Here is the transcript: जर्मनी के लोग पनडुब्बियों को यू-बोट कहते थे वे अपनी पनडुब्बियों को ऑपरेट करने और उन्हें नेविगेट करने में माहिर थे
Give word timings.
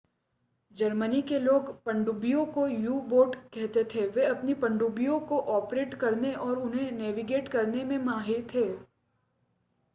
जर्मनी 0.75 1.21
के 1.21 1.39
लोग 1.39 1.67
पनडुब्बियों 1.85 2.45
को 2.45 2.67
यू-बोट 2.67 3.35
कहते 3.53 3.83
थे 3.93 4.07
वे 4.07 4.25
अपनी 4.25 4.53
पनडुब्बियों 4.63 5.19
को 5.27 5.39
ऑपरेट 5.51 5.93
करने 5.95 6.33
और 6.35 6.57
उन्हें 6.59 6.91
नेविगेट 6.91 7.47
करने 7.47 7.83
में 7.83 7.97
माहिर 8.05 8.47
थे 8.53 8.67